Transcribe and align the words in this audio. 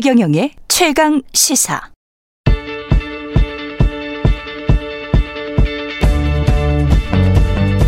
최경영의 0.00 0.52
최강 0.68 1.20
시사. 1.32 1.80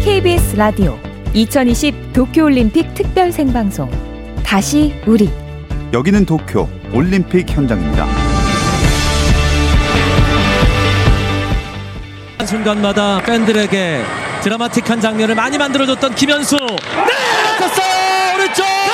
KBS 0.02 0.56
라디오 0.56 0.98
2020 1.34 2.12
도쿄올림픽 2.12 2.94
특별 2.94 3.30
생방송 3.30 3.88
다시 4.44 4.92
우리 5.06 5.30
여기는 5.92 6.26
도쿄 6.26 6.68
올림픽 6.92 7.48
현장입니다. 7.48 8.08
순간마다 12.44 13.20
팬들에게 13.22 14.02
드라마틱한 14.42 15.00
장면을 15.00 15.36
많이 15.36 15.58
만들어줬던 15.58 16.16
김현수. 16.16 16.56
네! 16.56 17.58
됐어요! 17.60 18.34
오른쪽! 18.34 18.89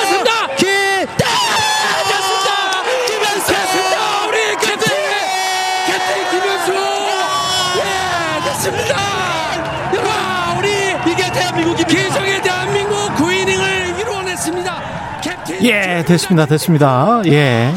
예, 15.63 16.03
됐습니다. 16.07 16.45
됐습니다. 16.45 17.21
예. 17.27 17.71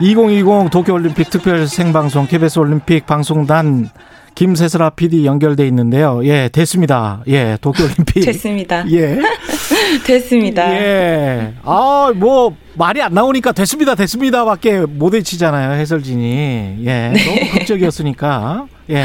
2020 0.00 0.70
도쿄올림픽 0.70 1.30
특별 1.30 1.66
생방송 1.66 2.26
KBS 2.26 2.58
올림픽 2.58 3.06
방송단 3.06 3.90
김세슬아 4.34 4.90
PD 4.90 5.24
연결돼 5.26 5.66
있는데요. 5.68 6.20
예, 6.24 6.48
됐습니다. 6.48 7.22
예, 7.28 7.56
도쿄올림픽. 7.60 8.24
됐습니다. 8.24 8.84
예. 8.90 9.18
됐습니다. 10.04 10.72
예. 10.74 11.54
아, 11.62 12.12
뭐, 12.16 12.56
말이 12.76 13.00
안 13.00 13.14
나오니까 13.14 13.52
됐습니다. 13.52 13.94
됐습니다. 13.94 14.44
밖에 14.44 14.80
못 14.80 15.14
외치잖아요. 15.14 15.72
해설진이. 15.78 16.78
예. 16.84 17.12
너무 17.12 17.50
극적이었으니까. 17.58 18.66
예. 18.90 19.04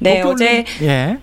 네, 0.00 0.20
도쿄올림- 0.22 0.32
어제 0.34 0.64
예. 0.82 1.18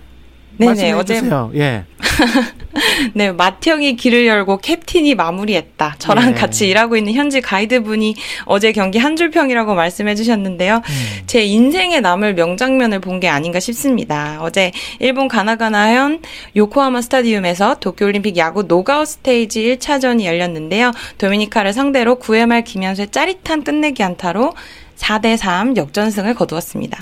네네 0.58 0.70
말씀해 0.70 0.92
어제 0.92 1.14
주세요. 1.16 1.50
예. 1.54 1.84
네 3.14 3.32
맏형이 3.32 3.96
길을 3.96 4.26
열고 4.26 4.58
캡틴이 4.58 5.14
마무리했다. 5.14 5.96
저랑 5.98 6.30
예. 6.30 6.32
같이 6.34 6.68
일하고 6.68 6.96
있는 6.96 7.12
현지 7.14 7.40
가이드분이 7.40 8.14
어제 8.44 8.72
경기 8.72 8.98
한 8.98 9.16
줄 9.16 9.30
평이라고 9.30 9.74
말씀해 9.74 10.14
주셨는데요. 10.14 10.76
음. 10.76 11.22
제 11.26 11.42
인생에 11.42 12.00
남을 12.00 12.34
명장면을 12.34 13.00
본 13.00 13.16
게 13.16 13.28
아닌가 13.28 13.60
싶습니다. 13.60 14.36
어제 14.42 14.72
일본 14.98 15.26
가나가와현 15.26 16.20
요코하마 16.54 17.00
스타디움에서 17.00 17.76
도쿄올림픽 17.80 18.36
야구 18.36 18.64
녹아웃 18.64 19.08
스테이지 19.08 19.78
1차전이 19.78 20.24
열렸는데요. 20.24 20.92
도미니카를 21.16 21.72
상대로 21.72 22.16
9회 22.18 22.44
말 22.44 22.62
김현수의 22.62 23.08
짜릿한 23.10 23.64
끝내기 23.64 24.02
안타로 24.02 24.52
4대3 24.96 25.76
역전승을 25.78 26.34
거두었습니다. 26.34 26.98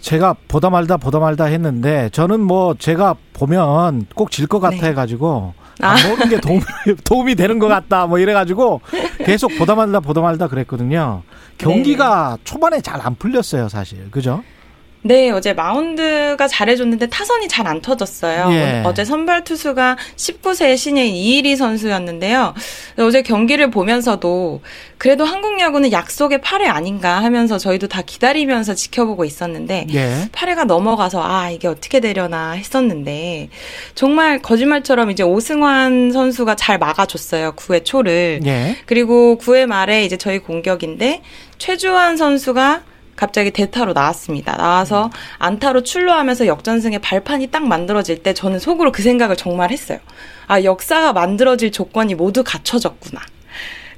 제가 0.00 0.34
보다 0.48 0.68
말다 0.68 0.98
보다 0.98 1.18
말다 1.18 1.44
했는데 1.46 2.10
저는 2.12 2.40
뭐 2.40 2.74
제가 2.78 3.14
보면 3.34 4.06
꼭 4.14 4.30
질 4.30 4.46
것 4.48 4.60
같아 4.60 4.76
네. 4.76 4.94
가지고 4.94 5.52
안 5.80 5.96
보는 6.08 6.28
게 6.30 6.40
도움이, 6.40 6.62
도움이 7.04 7.34
되는 7.34 7.58
것 7.58 7.66
같다 7.68 8.06
뭐 8.06 8.18
이래 8.18 8.32
가지고 8.32 8.80
계속 9.24 9.48
보다 9.58 9.74
말다 9.74 10.00
보다 10.00 10.20
말다 10.22 10.48
그랬거든요. 10.48 11.22
경기가 11.58 12.38
초반에 12.44 12.80
잘 12.80 13.00
안 13.04 13.14
풀렸어요, 13.16 13.68
사실. 13.68 14.10
그죠? 14.10 14.42
네, 15.06 15.30
어제 15.30 15.52
마운드가 15.52 16.48
잘해줬는데 16.48 17.08
타선이 17.08 17.46
잘 17.48 17.64
안 17.64 17.80
터졌어요. 17.80 18.48
예. 18.52 18.82
어제 18.84 19.04
선발 19.06 19.44
투수가 19.44 19.96
19세 20.16 20.76
신예인 20.76 21.14
이일이 21.14 21.56
선수였는데요. 21.56 22.52
어제 22.98 23.22
경기를 23.22 23.70
보면서도 23.70 24.60
그래도 24.98 25.24
한국 25.24 25.58
야구는 25.60 25.92
약속의 25.92 26.38
8회 26.38 26.66
아닌가 26.66 27.22
하면서 27.22 27.56
저희도 27.56 27.88
다 27.88 28.02
기다리면서 28.02 28.74
지켜보고 28.74 29.24
있었는데 29.24 29.86
예. 29.94 30.28
8회가 30.32 30.64
넘어가서 30.66 31.22
아 31.22 31.50
이게 31.50 31.68
어떻게 31.68 32.00
되려나 32.00 32.52
했었는데 32.52 33.48
정말 33.94 34.40
거짓말처럼 34.40 35.10
이제 35.10 35.22
오승환 35.22 36.12
선수가 36.12 36.54
잘 36.56 36.78
막아줬어요 36.78 37.52
9회 37.52 37.84
초를 37.84 38.40
예. 38.44 38.76
그리고 38.86 39.38
9회 39.40 39.66
말에 39.66 40.04
이제 40.04 40.16
저희 40.18 40.38
공격인데 40.38 41.22
최주환 41.58 42.16
선수가 42.18 42.82
갑자기 43.16 43.50
대타로 43.50 43.92
나왔습니다. 43.92 44.56
나와서 44.56 45.10
안타로 45.38 45.82
출루하면서 45.82 46.46
역전승의 46.46 47.00
발판이 47.00 47.48
딱 47.48 47.66
만들어질 47.66 48.22
때 48.22 48.34
저는 48.34 48.58
속으로 48.58 48.92
그 48.92 49.02
생각을 49.02 49.36
정말 49.36 49.70
했어요. 49.70 49.98
아, 50.46 50.62
역사가 50.62 51.12
만들어질 51.12 51.72
조건이 51.72 52.14
모두 52.14 52.44
갖춰졌구나. 52.44 53.20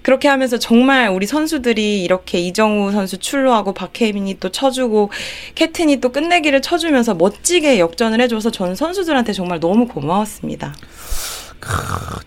그렇게 0.03 0.29
하면서 0.29 0.57
정말 0.57 1.09
우리 1.09 1.27
선수들이 1.27 2.05
이렇게 2.05 2.39
이정우 2.39 2.93
선수 2.93 3.19
출루하고 3.19 3.73
박혜민이 3.73 4.39
또 4.39 4.51
쳐주고 4.51 5.11
캡틴이 5.57 5.97
또 5.97 6.11
끝내기를 6.11 6.63
쳐주면서 6.63 7.15
멋지게 7.15 7.81
역전을 7.81 8.21
해줘서 8.21 8.53
저는 8.53 8.77
선수들한테 8.77 9.33
정말 9.33 9.59
너무 9.59 9.89
고마웠습니다. 9.89 10.75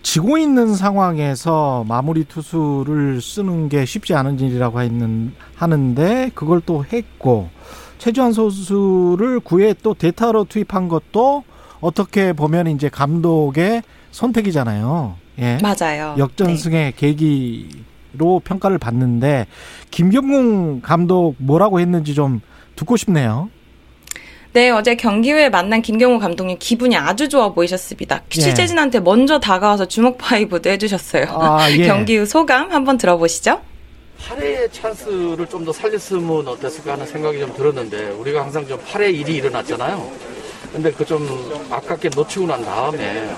지고 0.02 0.38
있는 0.38 0.74
상황에서 0.74 1.84
마무리 1.86 2.24
투수를 2.24 3.20
쓰는 3.20 3.68
게 3.68 3.84
쉽지 3.84 4.14
않은 4.14 4.40
일이라고 4.40 4.80
했는, 4.80 5.32
하는데 5.54 6.30
그걸 6.34 6.60
또 6.64 6.84
했고 6.84 7.48
최주환 7.98 8.32
선수를 8.32 9.40
9회 9.40 9.76
또 9.82 9.94
대타로 9.94 10.44
투입한 10.44 10.88
것도 10.88 11.44
어떻게 11.80 12.32
보면 12.32 12.66
이제 12.68 12.88
감독의 12.88 13.82
선택이잖아요. 14.10 15.16
예. 15.38 15.58
맞아요. 15.62 16.14
역전승의 16.18 16.94
계기로 16.96 18.40
평가를 18.44 18.78
받는데 18.78 19.46
김경문 19.90 20.82
감독 20.82 21.36
뭐라고 21.38 21.80
했는지 21.80 22.14
좀 22.14 22.40
듣고 22.76 22.96
싶네요. 22.96 23.48
네, 24.52 24.70
어제 24.70 24.96
경기 24.96 25.30
후에 25.30 25.48
만난 25.48 25.80
김경호 25.80 26.18
감독님 26.18 26.56
기분이 26.58 26.96
아주 26.96 27.28
좋아 27.28 27.52
보이셨습니다. 27.52 28.16
예. 28.16 28.40
취재진한테 28.40 28.98
먼저 29.00 29.38
다가와서 29.38 29.86
주먹 29.86 30.18
파이브도 30.18 30.68
해주셨어요. 30.70 31.26
아, 31.30 31.70
예. 31.70 31.86
경기 31.86 32.16
후 32.16 32.26
소감 32.26 32.70
한번 32.72 32.98
들어보시죠. 32.98 33.60
8회의 34.28 34.70
찬스를 34.72 35.46
좀 35.48 35.64
더 35.64 35.72
살렸으면 35.72 36.48
어땠을까 36.48 36.92
하는 36.92 37.06
생각이 37.06 37.38
좀 37.38 37.54
들었는데 37.54 38.10
우리가 38.10 38.42
항상 38.42 38.66
좀 38.66 38.78
8회 38.80 39.14
일이 39.14 39.36
일어났잖아요. 39.36 40.10
근데 40.72 40.90
그 40.92 41.04
좀 41.04 41.26
아깝게 41.70 42.10
놓치고 42.14 42.46
난 42.46 42.64
다음에 42.64 43.30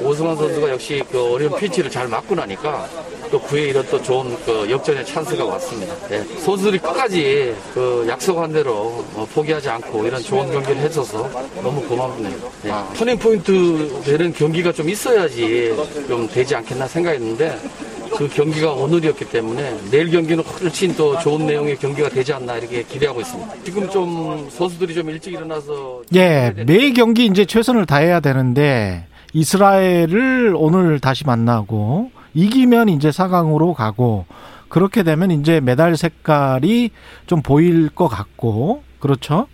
오승환 0.00 0.36
선수가 0.36 0.70
역시 0.70 1.02
그 1.10 1.32
어려운 1.34 1.56
피치를 1.56 1.90
잘 1.90 2.08
맞고 2.08 2.34
나니까 2.34 2.88
또 3.32 3.40
9회 3.40 3.70
이런 3.70 3.84
또 3.90 4.00
좋은 4.00 4.36
그 4.44 4.70
역전의 4.70 5.06
찬스가 5.06 5.42
왔습니다. 5.46 5.94
네. 6.08 6.22
선수들이 6.38 6.78
끝까지 6.78 7.54
그 7.72 8.04
약속한 8.06 8.52
대로 8.52 9.02
어, 9.14 9.26
포기하지 9.34 9.70
않고 9.70 10.06
이런 10.06 10.22
좋은 10.22 10.52
경기를 10.52 10.76
해줘서 10.82 11.28
너무 11.62 11.80
고맙네요. 11.88 12.36
네. 12.62 12.72
터닝 12.94 13.18
포인트 13.18 14.02
되는 14.04 14.32
경기가 14.34 14.70
좀 14.70 14.90
있어야지 14.90 15.74
좀 16.06 16.28
되지 16.28 16.54
않겠나 16.56 16.86
생각했는데 16.86 17.58
그 18.18 18.28
경기가 18.28 18.72
오늘이었기 18.72 19.24
때문에 19.24 19.78
내일 19.90 20.10
경기는 20.10 20.44
훨씬 20.44 20.94
또 20.94 21.18
좋은 21.20 21.46
내용의 21.46 21.78
경기가 21.78 22.10
되지 22.10 22.34
않나 22.34 22.58
이렇게 22.58 22.82
기대하고 22.82 23.22
있습니다. 23.22 23.54
지금 23.64 23.88
좀 23.88 24.46
선수들이 24.50 24.94
좀 24.94 25.08
일찍 25.08 25.32
일어나서 25.32 26.02
예, 26.14 26.52
매 26.66 26.92
경기 26.92 27.24
이제 27.24 27.46
최선을 27.46 27.86
다해야 27.86 28.20
되는데 28.20 29.06
이스라엘을 29.32 30.52
오늘 30.54 31.00
다시 31.00 31.24
만나고 31.24 32.10
이기면 32.34 32.88
이제 32.88 33.10
4강으로 33.10 33.74
가고 33.74 34.26
그렇게 34.68 35.02
되면 35.02 35.30
이제 35.30 35.60
메달 35.60 35.96
색깔이 35.96 36.90
좀 37.26 37.42
보일 37.42 37.90
것 37.90 38.08
같고 38.08 38.82
그렇죠? 39.00 39.46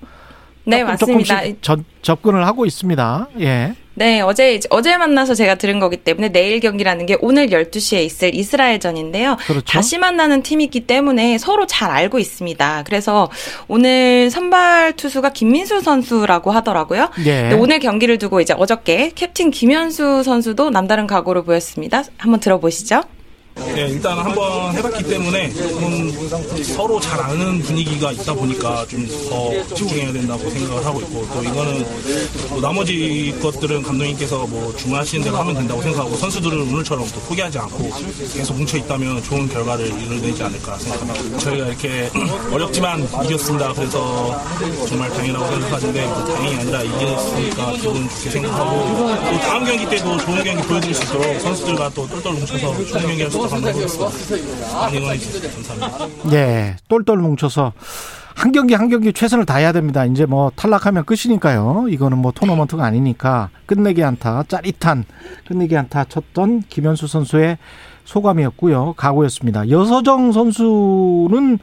네, 0.68 0.84
맞습니다. 0.84 1.42
전- 1.62 1.84
접근을 2.02 2.46
하고 2.46 2.66
있습니다. 2.66 3.28
예. 3.40 3.74
네, 3.94 4.20
어제, 4.20 4.60
어제 4.70 4.96
만나서 4.96 5.34
제가 5.34 5.56
들은 5.56 5.80
거기 5.80 5.96
때문에 5.96 6.28
내일 6.28 6.60
경기라는 6.60 7.06
게 7.06 7.16
오늘 7.20 7.48
12시에 7.48 8.04
있을 8.04 8.32
이스라엘전인데요. 8.32 9.36
그렇죠. 9.46 9.64
다시 9.64 9.98
만나는 9.98 10.42
팀이기 10.42 10.80
때문에 10.86 11.36
서로 11.38 11.66
잘 11.66 11.90
알고 11.90 12.20
있습니다. 12.20 12.84
그래서 12.86 13.28
오늘 13.66 14.30
선발 14.30 14.92
투수가 14.92 15.30
김민수 15.30 15.80
선수라고 15.80 16.52
하더라고요. 16.52 17.10
예. 17.26 17.48
네, 17.48 17.54
오늘 17.54 17.80
경기를 17.80 18.18
두고 18.18 18.40
이제 18.40 18.54
어저께 18.56 19.10
캡틴 19.16 19.50
김현수 19.50 20.22
선수도 20.22 20.70
남다른 20.70 21.08
각오를 21.08 21.42
보였습니다. 21.42 22.04
한번 22.18 22.38
들어보시죠. 22.38 23.02
네, 23.74 23.88
일단 23.88 24.18
한번 24.18 24.74
해봤기 24.74 25.04
때문에 25.04 25.50
서로 26.64 27.00
잘 27.00 27.20
아는 27.20 27.60
분위기가 27.62 28.12
있다 28.12 28.34
보니까 28.34 28.86
좀 28.88 29.08
더 29.28 29.50
집중해야 29.74 30.12
된다고 30.12 30.48
생각을 30.50 30.84
하고 30.84 31.00
있고 31.00 31.26
또 31.32 31.42
이거는 31.42 31.84
뭐 32.50 32.60
나머지 32.60 33.34
것들은 33.42 33.82
감독님께서 33.82 34.46
뭐 34.46 34.74
주문하시는 34.76 35.24
대로 35.24 35.36
하면 35.38 35.54
된다고 35.54 35.82
생각하고 35.82 36.16
선수들은 36.16 36.60
오늘처럼 36.72 37.06
또 37.12 37.20
포기하지 37.20 37.58
않고 37.58 37.90
계속 38.34 38.56
뭉쳐 38.56 38.78
있다면 38.78 39.22
좋은 39.22 39.48
결과를 39.48 39.86
이뤄내지 39.86 40.42
않을까 40.42 40.78
생각합니다. 40.78 41.38
저희가 41.38 41.66
이렇게 41.66 42.10
어렵지만 42.52 43.08
이겼습니다. 43.24 43.72
그래서 43.74 44.40
정말 44.88 45.10
당연하고 45.10 45.46
생각하는데 45.52 46.06
뭐 46.06 46.24
다행이 46.24 46.56
아니라 46.56 46.82
이겼으니까 46.82 47.72
기분 47.72 48.08
좋게 48.08 48.30
생각하고 48.30 48.96
또 49.32 49.40
다음 49.40 49.64
경기 49.64 49.88
때도 49.88 50.16
좋은 50.18 50.44
경기 50.44 50.62
보여드릴 50.62 50.94
수 50.94 51.02
있도록 51.04 51.40
선수들과 51.40 51.90
또 51.94 52.06
똘똘 52.08 52.32
뭉쳐서 52.32 52.58
좋은 52.86 53.02
경기 53.02 53.22
할수 53.22 53.36
있도록 53.36 53.47
응원해주세요. 53.56 54.08
감사합니다. 55.50 56.32
예, 56.32 56.76
똘똘 56.88 57.18
뭉쳐서 57.18 57.72
한 58.34 58.52
경기 58.52 58.74
한 58.74 58.88
경기 58.88 59.12
최선을 59.12 59.46
다해야 59.46 59.72
됩니다. 59.72 60.04
이제 60.04 60.24
뭐 60.24 60.52
탈락하면 60.54 61.04
끝이니까요. 61.04 61.86
이거는 61.90 62.18
뭐 62.18 62.30
토너먼트가 62.32 62.84
아니니까 62.84 63.50
끝내기 63.66 64.04
안타, 64.04 64.44
짜릿한 64.46 65.04
끝내기 65.46 65.76
안타 65.76 66.04
쳤던 66.04 66.62
김현수 66.68 67.08
선수의 67.08 67.58
소감이었고요. 68.04 68.94
각오였습니다. 68.96 69.68
여서정 69.68 70.32
선수는 70.32 71.58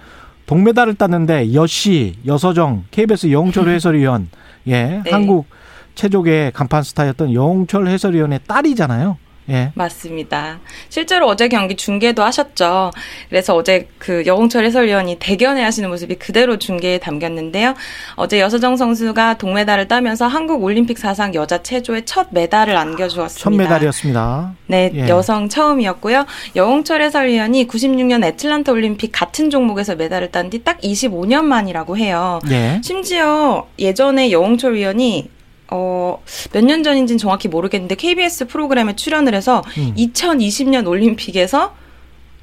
동메달을 0.47 0.95
땄는데 0.95 1.53
여씨, 1.53 2.17
여서정, 2.25 2.83
KBS 2.91 3.31
영철 3.31 3.69
해설위원, 3.69 4.29
예, 4.67 5.01
네. 5.03 5.11
한국 5.11 5.47
체조계 5.95 6.51
간판 6.53 6.83
스타였던 6.83 7.33
영철 7.33 7.87
해설위원의 7.87 8.41
딸이잖아요. 8.47 9.17
예. 9.49 9.71
맞습니다. 9.75 10.59
실제로 10.89 11.27
어제 11.27 11.47
경기 11.47 11.75
중계도 11.75 12.23
하셨죠. 12.23 12.91
그래서 13.29 13.55
어제 13.55 13.87
그 13.99 14.23
여홍철 14.25 14.65
해설위원이 14.65 15.17
대견해 15.19 15.61
하시는 15.63 15.87
모습이 15.89 16.15
그대로 16.15 16.57
중계에 16.57 16.97
담겼는데요. 16.97 17.75
어제 18.15 18.39
여서정 18.39 18.77
선수가 18.77 19.37
동메달을 19.37 19.87
따면서 19.87 20.27
한국 20.27 20.63
올림픽 20.63 20.97
사상 20.97 21.33
여자 21.35 21.61
체조의 21.61 22.05
첫 22.05 22.27
메달을 22.31 22.75
안겨주었습니다. 22.75 23.43
첫 23.43 23.49
메달이었습니다. 23.55 24.55
네, 24.67 24.91
예. 24.95 25.07
여성 25.07 25.47
처음이었고요. 25.49 26.25
여홍철 26.55 27.01
해설위원이 27.03 27.67
96년 27.67 28.23
애틀란타 28.23 28.71
올림픽 28.71 29.11
같은 29.11 29.49
종목에서 29.49 29.95
메달을 29.95 30.31
딴 30.31 30.49
뒤 30.49 30.63
딱 30.63 30.79
25년 30.81 31.43
만이라고 31.43 31.97
해요. 31.97 32.39
예. 32.49 32.81
심지어 32.83 33.67
예전에 33.77 34.31
여홍철 34.31 34.73
위원이 34.75 35.29
어, 35.71 36.21
몇 36.53 36.63
년 36.63 36.83
전인지는 36.83 37.17
정확히 37.17 37.47
모르겠는데 37.47 37.95
KBS 37.95 38.47
프로그램에 38.47 38.95
출연을 38.95 39.33
해서 39.33 39.63
음. 39.77 39.93
2020년 39.97 40.87
올림픽에서 40.87 41.73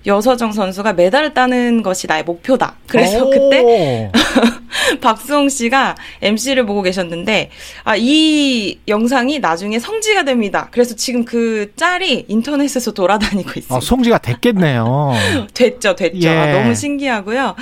여서정 0.04 0.50
선수가 0.52 0.94
메달을 0.94 1.32
따는 1.32 1.82
것이 1.82 2.06
나의 2.08 2.24
목표다. 2.24 2.74
그래서 2.88 3.24
그때 3.30 3.60
오. 3.62 4.10
박수홍 5.00 5.48
씨가 5.48 5.96
MC를 6.20 6.66
보고 6.66 6.82
계셨는데 6.82 7.50
아, 7.84 7.96
이 7.96 8.78
영상이 8.88 9.38
나중에 9.38 9.78
성지가 9.78 10.24
됩니다. 10.24 10.69
그래서 10.70 10.94
지금 10.96 11.24
그 11.24 11.72
짤이 11.76 12.26
인터넷에서 12.28 12.92
돌아다니고 12.92 13.50
있습니다. 13.50 13.74
아, 13.74 13.80
송지가 13.80 14.19
됐겠네요. 14.19 15.12
됐죠, 15.54 15.94
됐죠. 15.94 16.28
예. 16.28 16.28
아, 16.28 16.52
너무 16.52 16.74
신기하고요. 16.74 17.54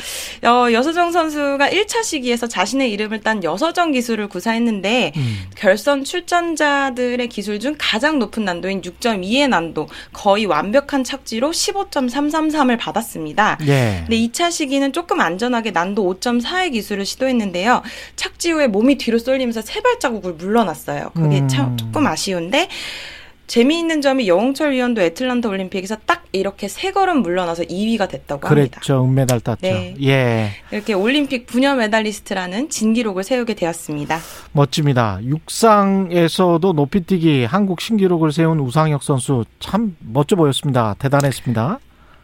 어, 0.44 0.72
여서정 0.72 1.12
선수가 1.12 1.68
1차 1.70 2.02
시기에서 2.02 2.46
자신의 2.46 2.90
이름을 2.92 3.20
딴 3.20 3.42
여서정 3.44 3.92
기술을 3.92 4.28
구사했는데 4.28 5.12
음. 5.16 5.36
결선 5.56 6.04
출전자들의 6.04 7.28
기술 7.28 7.60
중 7.60 7.74
가장 7.78 8.18
높은 8.18 8.44
난도인 8.44 8.82
6.2의 8.82 9.48
난도, 9.48 9.88
거의 10.12 10.46
완벽한 10.46 11.04
착지로 11.04 11.50
15.333을 11.50 12.78
받았습니다. 12.78 13.58
예. 13.66 14.04
근데 14.06 14.16
2차 14.16 14.50
시기는 14.50 14.92
조금 14.92 15.20
안전하게 15.20 15.70
난도 15.70 16.14
5.4의 16.20 16.72
기술을 16.72 16.99
시도했는데요. 17.04 17.82
착지 18.16 18.50
후에 18.52 18.66
몸이 18.66 18.98
뒤로 18.98 19.18
쏠리면서 19.18 19.62
세 19.62 19.80
발자국을 19.80 20.34
물러났어요. 20.34 21.10
그게 21.14 21.40
음. 21.40 21.48
참 21.48 21.76
조금 21.76 22.06
아쉬운데 22.06 22.68
재미있는 23.50 24.00
점이 24.00 24.28
여홍철 24.28 24.70
위원도 24.70 25.02
애틀란타 25.02 25.48
올림픽에서 25.48 25.96
딱 26.06 26.24
이렇게 26.30 26.68
세 26.68 26.92
걸음 26.92 27.22
물러나서 27.22 27.64
2위가 27.64 28.08
됐다고 28.08 28.46
합니다. 28.46 28.78
그랬죠. 28.78 29.04
은메달 29.04 29.40
땄죠. 29.40 29.62
네. 29.62 29.96
예. 30.04 30.50
이렇게 30.70 30.92
올림픽 30.92 31.46
부녀 31.46 31.74
메달리스트라는 31.74 32.70
진기록을 32.70 33.24
세우게 33.24 33.54
되었습니다. 33.54 34.20
멋집니다. 34.52 35.18
육상에서도 35.24 36.72
높이뛰기 36.72 37.44
한국 37.44 37.80
신기록을 37.80 38.30
세운 38.30 38.60
우상혁 38.60 39.02
선수 39.02 39.44
참 39.58 39.96
멋져 39.98 40.36
보였습니다. 40.36 40.94
대단했습니다. 41.00 41.80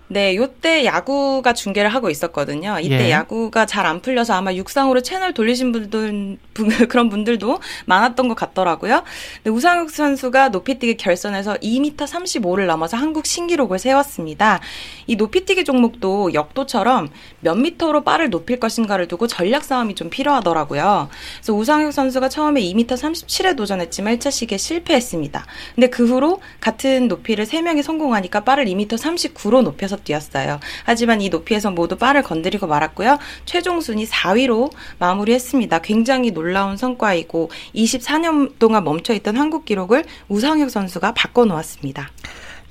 네, 0.08 0.36
요때 0.36 0.84
야구가 0.84 1.52
중계를 1.52 1.92
하고 1.92 2.10
있었거든요. 2.10 2.78
이때 2.80 3.06
예. 3.06 3.10
야구가 3.10 3.66
잘 3.66 3.86
안 3.86 4.00
풀려서 4.02 4.34
아마 4.34 4.52
육상으로 4.54 5.00
채널 5.00 5.32
돌리신 5.34 5.70
분들, 5.72 6.38
분- 6.54 6.68
그런 6.88 7.08
분들도 7.08 7.58
많았던 7.86 8.26
것 8.28 8.34
같더라고요. 8.34 9.02
근데 9.42 9.50
우상욱 9.50 9.90
선수가 9.90 10.48
높이뛰기 10.50 10.96
결선에서 10.96 11.54
2m 11.56 11.96
35를 11.96 12.66
넘어서 12.66 12.96
한국 12.96 13.26
신기록을 13.26 13.78
세웠습니다. 13.80 14.60
이 15.08 15.16
높이뛰기 15.16 15.64
종목도 15.64 16.34
역도처럼 16.34 17.08
몇 17.40 17.54
미터로 17.56 18.02
빠를 18.02 18.30
높일 18.30 18.58
것인가를 18.60 19.06
두고 19.08 19.26
전략 19.26 19.64
싸움이 19.64 19.94
좀 19.96 20.08
필요하더라고요. 20.10 21.08
그래서 21.38 21.52
우상욱 21.52 21.92
선수가 21.92 22.28
처음에 22.28 22.60
2m 22.60 22.86
37에 22.88 23.56
도전했지만 23.56 24.18
1차 24.18 24.30
시기에 24.30 24.58
실패했습니다. 24.58 25.44
근데 25.74 25.88
그 25.88 26.06
후로 26.06 26.40
같은 26.60 27.08
높이를 27.08 27.44
3명이 27.44 27.82
성공하니까 27.82 28.44
빠를 28.44 28.64
2m 28.66 28.88
39로 28.98 29.62
높여서 29.62 29.95
뛰었어요. 30.04 30.60
하지만 30.84 31.20
이 31.20 31.28
높이에서 31.28 31.70
모두 31.70 31.96
빠를 31.96 32.22
건드리고 32.22 32.66
말았고요. 32.66 33.18
최종 33.44 33.80
순위 33.80 34.06
4위로 34.06 34.70
마무리했습니다. 34.98 35.80
굉장히 35.80 36.30
놀라운 36.30 36.76
성과이고 36.76 37.50
24년 37.74 38.58
동안 38.58 38.84
멈춰있던 38.84 39.36
한국 39.36 39.64
기록을 39.64 40.04
우상혁 40.28 40.70
선수가 40.70 41.12
바꿔놓았습니다. 41.14 42.10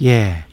예. 0.03 0.45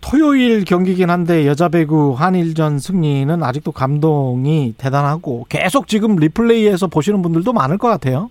토요일 0.00 0.64
경기긴 0.64 1.10
한데 1.10 1.46
여자 1.46 1.68
배구 1.68 2.14
한일전 2.18 2.80
승리는 2.80 3.42
아직도 3.42 3.70
감동이 3.70 4.74
대단하고 4.76 5.46
계속 5.48 5.86
지금 5.86 6.16
리플레이에서 6.16 6.88
보시는 6.88 7.22
분들도 7.22 7.52
많을 7.52 7.78
것 7.78 7.88
같아요. 7.88 8.28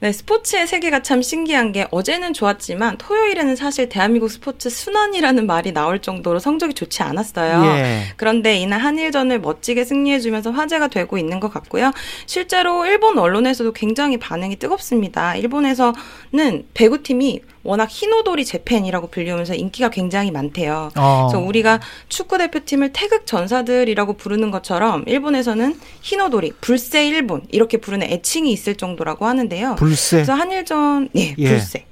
네, 0.00 0.12
스포츠의 0.12 0.68
세계가 0.68 1.02
참 1.02 1.22
신기한 1.22 1.72
게 1.72 1.86
어제는 1.90 2.32
좋았지만 2.32 2.98
토요일에는 2.98 3.56
사실 3.56 3.88
대한민국 3.88 4.28
스포츠 4.28 4.70
순환이라는 4.70 5.44
말이 5.46 5.72
나올 5.72 6.00
정도로 6.00 6.38
성적이 6.38 6.74
좋지 6.74 7.02
않았어요. 7.02 7.64
예. 7.64 8.02
그런데 8.16 8.56
이날 8.56 8.80
한일전을 8.80 9.40
멋지게 9.40 9.84
승리해주면서 9.84 10.52
화제가 10.52 10.86
되고 10.86 11.18
있는 11.18 11.40
것 11.40 11.52
같고요. 11.52 11.90
실제로 12.26 12.86
일본 12.86 13.18
언론에서도 13.18 13.72
굉장히 13.72 14.18
반응이 14.18 14.56
뜨겁습니다. 14.56 15.34
일본에서는 15.34 16.66
배구팀이 16.74 17.40
워낙 17.68 17.86
흰오돌이 17.90 18.46
재팬이라고 18.46 19.08
불리우면서 19.08 19.54
인기가 19.54 19.90
굉장히 19.90 20.30
많대요. 20.30 20.88
어. 20.96 21.28
그래서 21.30 21.44
우리가 21.44 21.80
축구 22.08 22.38
대표팀을 22.38 22.94
태극 22.94 23.26
전사들이라고 23.26 24.14
부르는 24.14 24.50
것처럼 24.50 25.04
일본에서는 25.06 25.78
흰오돌이 26.00 26.52
불새 26.62 27.06
일본 27.06 27.42
이렇게 27.50 27.76
부르는 27.76 28.10
애칭이 28.10 28.50
있을 28.52 28.76
정도라고 28.76 29.26
하는데요. 29.26 29.74
불새. 29.74 30.16
그래서 30.16 30.32
한일전 30.32 31.10
예, 31.16 31.34
예. 31.36 31.48
불새. 31.48 31.84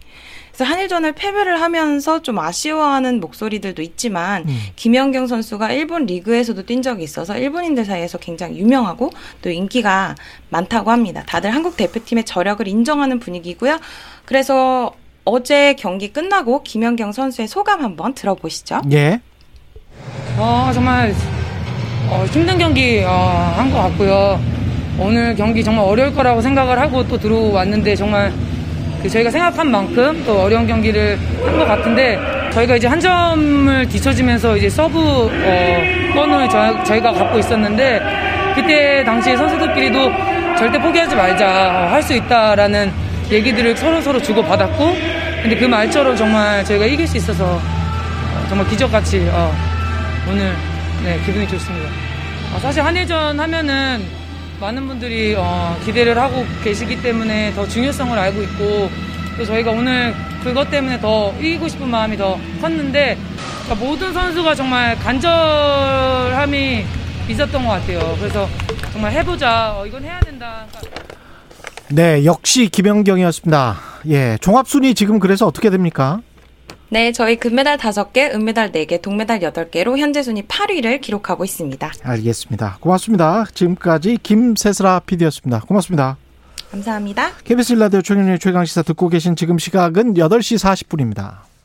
그래서 0.49 0.65
한일전을 0.65 1.13
패배를 1.13 1.61
하면서 1.61 2.23
좀 2.23 2.39
아쉬워하는 2.39 3.21
목소리들도 3.21 3.83
있지만 3.83 4.49
음. 4.49 4.59
김연경 4.77 5.27
선수가 5.27 5.73
일본 5.73 6.07
리그에서도 6.07 6.65
뛴 6.65 6.81
적이 6.81 7.05
있어서 7.05 7.37
일본인들 7.37 7.85
사이에서 7.85 8.17
굉장히 8.17 8.59
유명하고 8.59 9.11
또 9.43 9.51
인기가 9.51 10.15
많다고 10.49 10.91
합니다. 10.91 11.23
다들 11.27 11.51
한국 11.55 11.77
대표팀의 11.77 12.25
저력을 12.25 12.67
인정하는 12.67 13.21
분위기고요. 13.21 13.79
그래서 14.25 14.95
어제 15.31 15.75
경기 15.75 16.13
끝나고 16.13 16.63
김연경 16.63 17.11
선수의 17.11 17.49
소감 17.49 17.83
한번 17.83 18.15
들어보시죠. 18.15 18.81
예. 18.93 19.21
어, 20.39 20.71
정말 20.73 21.13
어, 22.09 22.25
힘든 22.31 22.57
경기 22.59 23.03
어, 23.05 23.53
한것 23.57 23.83
같고요. 23.83 24.41
오늘 24.99 25.35
경기 25.35 25.65
정말 25.65 25.85
어려울 25.85 26.15
거라고 26.15 26.41
생각을 26.41 26.79
하고 26.79 27.07
또 27.09 27.19
들어왔는데 27.19 27.97
정말 27.97 28.33
그 29.03 29.11
저희가 29.11 29.31
생각한 29.31 29.69
만큼 29.71 30.23
또 30.25 30.43
어려운 30.43 30.67
경기를 30.67 31.19
한 31.45 31.59
것 31.59 31.65
같은데 31.67 32.19
저희가 32.53 32.77
이제 32.77 32.87
한 32.87 33.01
점을 33.01 33.89
뒤처지면서 33.89 34.57
이제 34.57 34.69
서브 34.71 34.99
어, 35.01 35.83
권을 36.15 36.49
저, 36.49 36.85
저희 36.85 37.01
가 37.01 37.13
갖고 37.13 37.37
있었는데 37.41 38.01
그때 38.55 39.03
당시에 39.05 39.37
선수들끼리도 39.37 39.99
절대 40.57 40.79
포기하지 40.81 41.17
말자 41.17 41.91
할 41.91 42.01
수 42.03 42.15
있다라는 42.15 42.93
얘기들을 43.31 43.77
서로 43.77 44.01
서로 44.01 44.23
주고 44.23 44.41
받았고 44.43 45.16
근데 45.47 45.61
그 45.61 45.65
말처럼 45.67 46.17
정말 46.17 46.65
저희가 46.65 46.87
이길 46.87 47.07
수 47.07 47.19
있어서 47.19 47.45
어, 47.45 48.47
정말 48.49 48.67
기적같이 48.67 49.29
어, 49.31 49.55
오늘 50.29 50.53
네, 51.05 51.21
기분이 51.25 51.47
좋습니다. 51.47 51.89
어, 52.53 52.59
사실 52.59 52.83
한일전 52.83 53.39
하면은 53.39 54.05
많은 54.61 54.89
분들이 54.89 55.37
어, 55.39 55.79
기대를 55.85 56.19
하고 56.19 56.45
계시기 56.65 57.01
때문에 57.01 57.55
더 57.55 57.65
중요성을 57.65 58.19
알고 58.19 58.43
있고 58.43 58.91
또 59.39 59.45
저희가 59.45 59.71
오늘 59.71 60.17
그것 60.43 60.69
때문에 60.69 61.01
더 61.01 61.33
이기고 61.39 61.69
싶은 61.69 61.89
마음이 61.91 62.17
더 62.17 62.37
컸는데 62.61 63.17
그러니까 63.67 63.87
모든 63.87 64.13
선수가 64.13 64.53
정말 64.57 64.99
간절함이 64.99 66.85
있었던 67.29 67.65
것 67.65 67.71
같아요. 67.71 68.17
그래서 68.19 68.49
정말 68.93 69.13
해보자. 69.13 69.77
어, 69.77 69.87
이건 69.87 70.03
해야 70.03 70.19
된다. 70.19 70.67
그러니까 70.73 71.07
네, 71.89 72.25
역시 72.25 72.69
김연경이었습니다. 72.69 73.77
예. 74.09 74.39
종합순위 74.41 74.95
지금 74.95 75.19
그래서 75.19 75.47
어떻게 75.47 75.71
됩니까? 75.71 76.21
네, 76.89 77.13
저희 77.13 77.37
금메달 77.37 77.79
5개, 77.79 78.33
은메달 78.35 78.73
4개, 78.73 79.03
동메달 79.03 79.41
8개로 79.41 79.99
현재 79.99 80.23
순위 80.23 80.43
8위를 80.43 81.01
기록하고 81.01 81.45
있습니다. 81.45 81.93
알겠습니다. 82.03 82.79
고맙습니다. 82.81 83.45
지금까지 83.53 84.19
김세슬아 84.23 85.01
PD였습니다. 85.01 85.61
고맙습니다. 85.61 86.17
감사합니다. 86.71 87.31
KBS 87.45 87.75
라디오 87.75 88.03
최경련의 88.03 88.39
최강시사 88.39 88.83
듣고 88.83 89.09
계신 89.09 89.37
지금 89.37 89.59
시각은 89.59 90.15
8시 90.15 90.59
40분입니다. 90.59 91.46